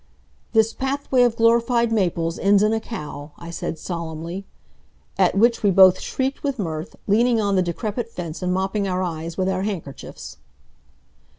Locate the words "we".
5.61-5.69